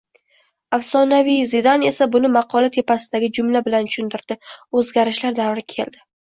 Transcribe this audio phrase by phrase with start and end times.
[0.77, 4.41] Afsonaviy Zidan esa buni maqola tepasidagi jumla bilan tushuntirdi–
[4.83, 6.07] “o‘zgarishlar davri keldi!”